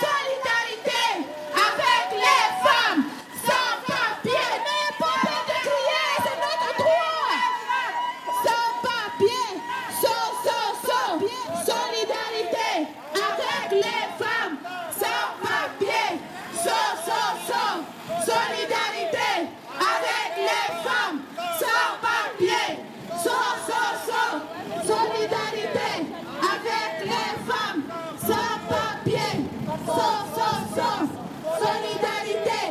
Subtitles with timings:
[0.00, 1.04] Solidarité
[1.66, 3.02] avec les femmes
[3.46, 4.48] sans papier.
[4.66, 7.34] N'importe pas de crier, c'est notre droit.
[8.44, 9.46] Sans papier,
[10.02, 11.10] sans, sans, sans.
[11.70, 12.70] Solidarité
[13.14, 14.56] avec les femmes
[15.00, 16.08] sans papier.
[16.64, 17.76] Sans, sans, sans.
[18.24, 19.30] Solidarité
[19.92, 21.18] avec les femmes
[21.60, 22.66] sans papier.
[23.24, 24.34] Sans, sans, sans.
[24.86, 25.90] Solidarité
[26.54, 27.82] avec les femmes
[28.26, 29.32] sans papier.
[29.86, 31.02] Sans, sans, sans.
[31.58, 32.62] Solidarité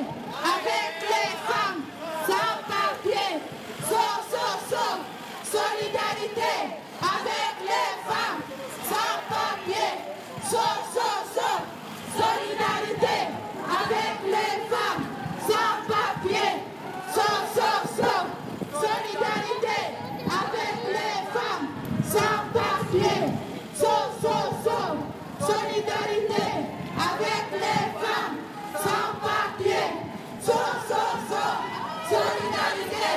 [0.44, 1.82] avec les femmes
[2.28, 3.30] sans papier.
[3.90, 4.98] Sans, sans, sans.
[5.52, 6.54] Solidarité
[7.02, 8.42] avec les femmes
[8.90, 9.92] sans papier.
[10.44, 11.60] Sans, sans, sans.
[12.18, 13.18] Solidarité
[13.82, 15.04] avec les femmes
[15.48, 16.50] sans papier.
[17.14, 18.26] Sans, sans, sans.
[18.82, 19.80] Solidarité
[20.26, 21.68] avec les femmes
[22.88, 23.34] papier.
[23.74, 24.98] Sans, sans, sans.
[25.40, 26.48] Solidarité
[26.98, 28.38] avec les femmes
[28.74, 29.88] sans papier.
[30.42, 31.56] Sans, sans, sans.
[32.10, 33.10] Solidarité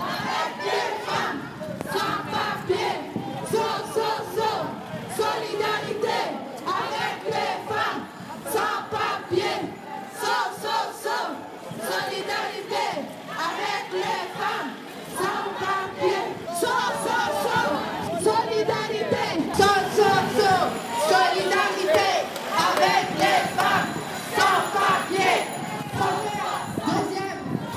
[0.00, 0.97] avec les femmes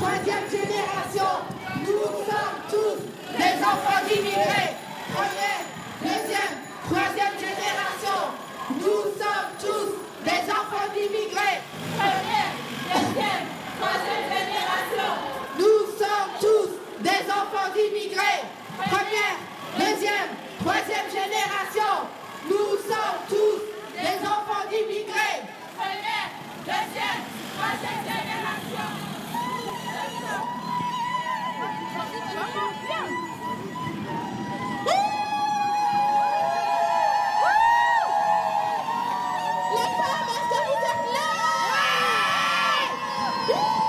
[0.02, 1.32] troisième génération.
[1.86, 2.98] Nous sommes tous
[3.38, 4.74] des enfants d'immigrés.
[5.14, 5.62] Première,
[6.02, 6.56] deuxième,
[6.90, 8.20] troisième génération.
[8.82, 9.90] Nous sommes tous
[10.26, 11.62] des enfants d'immigrés.
[12.02, 12.52] Première,
[12.90, 13.46] deuxième,
[13.78, 15.12] troisième génération.
[15.60, 16.70] Nous sommes tous
[17.04, 18.42] des enfants d'immigrés.
[18.90, 19.38] Première,
[19.78, 20.30] deuxième,
[20.62, 21.94] troisième génération.
[22.50, 23.62] Nous sommes tous
[23.94, 25.46] des enfants d'immigrés.
[25.78, 26.30] Première,
[26.66, 27.22] deuxième,
[27.54, 28.21] troisième génération.
[43.53, 43.81] Thank.